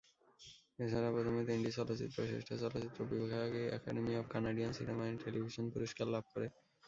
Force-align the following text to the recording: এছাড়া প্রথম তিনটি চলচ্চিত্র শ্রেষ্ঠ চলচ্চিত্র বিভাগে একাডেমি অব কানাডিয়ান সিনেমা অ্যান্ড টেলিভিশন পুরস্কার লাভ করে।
এছাড়া 0.79 1.09
প্রথম 1.15 1.35
তিনটি 1.47 1.71
চলচ্চিত্র 1.77 2.17
শ্রেষ্ঠ 2.29 2.49
চলচ্চিত্র 2.63 2.99
বিভাগে 3.11 3.63
একাডেমি 3.77 4.13
অব 4.15 4.25
কানাডিয়ান 4.33 4.71
সিনেমা 4.77 5.03
অ্যান্ড 5.03 5.19
টেলিভিশন 5.25 5.65
পুরস্কার 5.73 6.07
লাভ 6.13 6.23
করে। 6.33 6.47